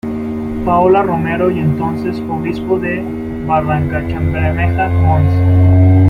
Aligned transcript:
Paolo 0.65 1.03
Romeo 1.03 1.51
y 1.51 1.59
entonces 1.59 2.17
Obispo 2.27 2.79
de 2.79 3.03
Barrancabermeja 3.45 4.89
Mons. 4.89 5.91